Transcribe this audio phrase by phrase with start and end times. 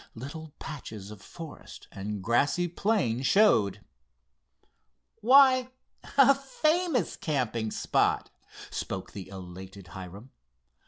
[0.15, 3.83] Little patches of forest and grassy plain showed.
[5.17, 5.69] "Why,
[6.17, 8.31] a famous camping spot,"
[8.71, 10.31] spoke the elated Hiram.